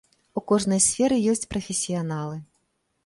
У 0.39 0.41
кожнай 0.51 0.79
сферы 0.85 1.19
ёсць 1.33 1.45
прафесіяналы. 1.51 2.43